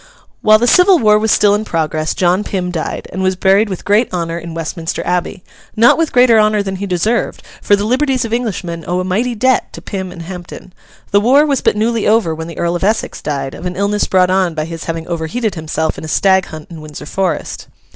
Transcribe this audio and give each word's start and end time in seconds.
While 0.41 0.57
the 0.57 0.65
Civil 0.65 0.97
War 0.97 1.19
was 1.19 1.31
still 1.31 1.53
in 1.53 1.63
progress, 1.63 2.15
John 2.15 2.43
Pym 2.43 2.71
died, 2.71 3.07
and 3.13 3.21
was 3.21 3.35
buried 3.35 3.69
with 3.69 3.85
great 3.85 4.11
honour 4.11 4.39
in 4.39 4.55
Westminster 4.55 5.05
Abbey—not 5.05 5.95
with 5.95 6.11
greater 6.11 6.39
honour 6.39 6.63
than 6.63 6.77
he 6.77 6.87
deserved, 6.87 7.43
for 7.61 7.75
the 7.75 7.85
liberties 7.85 8.25
of 8.25 8.33
Englishmen 8.33 8.83
owe 8.87 8.99
a 8.99 9.03
mighty 9.03 9.35
debt 9.35 9.71
to 9.73 9.79
Pym 9.79 10.11
and 10.11 10.23
Hampden. 10.23 10.73
The 11.11 11.21
war 11.21 11.45
was 11.45 11.61
but 11.61 11.77
newly 11.77 12.07
over 12.07 12.33
when 12.33 12.47
the 12.47 12.57
Earl 12.57 12.75
of 12.75 12.83
Essex 12.83 13.21
died, 13.21 13.53
of 13.53 13.67
an 13.67 13.75
illness 13.75 14.05
brought 14.07 14.31
on 14.31 14.55
by 14.55 14.65
his 14.65 14.85
having 14.85 15.07
overheated 15.07 15.53
himself 15.53 15.99
in 15.99 16.03
a 16.03 16.07
stag 16.07 16.45
hunt 16.47 16.71
in 16.71 16.81
Windsor 16.81 17.05
Forest. 17.05 17.67